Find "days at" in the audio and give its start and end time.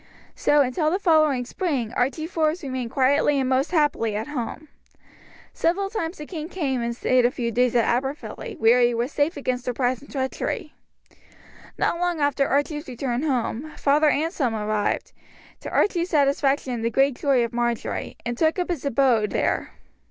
7.51-7.85